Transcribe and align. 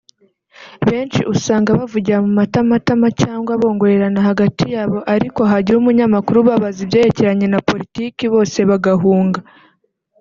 Benshi 0.87 1.21
usanga 1.33 1.69
bavugira 1.79 2.17
mu 2.25 2.31
matamatama 2.39 3.07
cyangwa 3.21 3.51
bongorerana 3.61 4.19
hagati 4.27 4.63
yabo 4.75 4.97
ariko 5.15 5.41
hagira 5.51 5.77
umunyamakuru 5.79 6.37
ubabaza 6.39 6.79
ibyerekeranye 6.85 7.47
na 7.49 7.59
politiki 7.69 8.23
bose 8.33 8.59
bagahunga 8.69 9.39